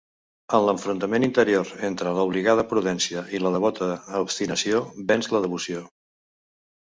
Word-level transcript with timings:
En 0.57 0.63
l'enfrontament 0.67 1.25
interior 1.27 1.73
entre 1.89 2.13
l'obligada 2.19 2.63
prudència 2.71 3.23
i 3.39 3.41
la 3.43 3.51
devota 3.57 3.89
obstinació 4.21 4.79
venç 5.13 5.29
la 5.35 5.43
devoció. 5.47 5.85